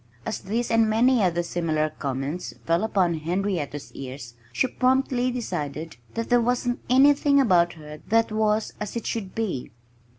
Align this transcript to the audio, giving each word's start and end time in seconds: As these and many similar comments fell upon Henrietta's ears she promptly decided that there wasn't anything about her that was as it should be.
As 0.25 0.39
these 0.39 0.71
and 0.71 0.89
many 0.89 1.21
similar 1.43 1.91
comments 1.91 2.55
fell 2.65 2.83
upon 2.83 3.19
Henrietta's 3.19 3.91
ears 3.93 4.33
she 4.51 4.65
promptly 4.65 5.29
decided 5.29 5.97
that 6.15 6.29
there 6.31 6.41
wasn't 6.41 6.79
anything 6.89 7.39
about 7.39 7.73
her 7.73 8.01
that 8.07 8.31
was 8.31 8.73
as 8.79 8.95
it 8.95 9.05
should 9.05 9.35
be. 9.35 9.69